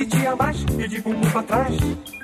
[0.00, 0.02] é dia.
[0.02, 2.23] De um tititi a mais e de bumbum pra trás.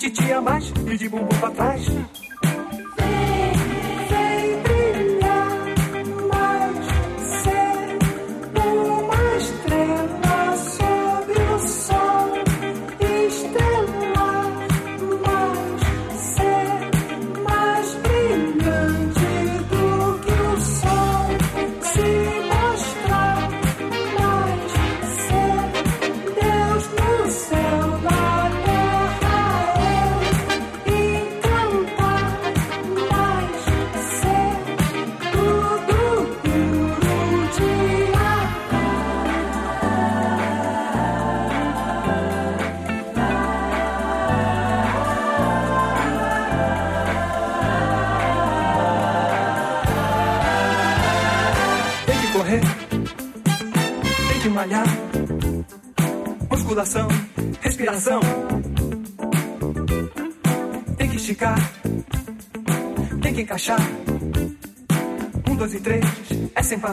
[0.00, 1.84] De um tititi a mais e de bumbum pra trás.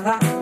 [0.05, 0.36] É